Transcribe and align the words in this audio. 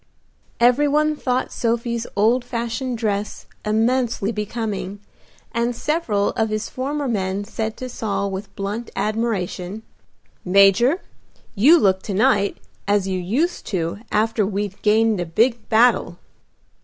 Every 0.59 0.87
one 0.87 1.15
thought 1.15 1.51
Sophie's 1.51 2.07
old 2.15 2.43
fashioned 2.43 2.97
dress 2.97 3.45
immensely 3.63 4.31
becoming, 4.31 4.99
and 5.51 5.75
several 5.75 6.29
of 6.29 6.49
his 6.49 6.69
former 6.69 7.07
men 7.07 7.43
said 7.43 7.77
to 7.77 7.87
Saul 7.87 8.31
with 8.31 8.55
blunt 8.55 8.89
admiration, 8.95 9.83
"Major, 10.43 11.03
you 11.53 11.77
look 11.77 12.01
to 12.01 12.15
night 12.15 12.57
as 12.87 13.07
you 13.07 13.19
used 13.19 13.67
to 13.67 13.99
after 14.11 14.43
we'd 14.43 14.81
gained 14.81 15.19
a 15.21 15.25
big 15.27 15.69
battle." 15.69 16.17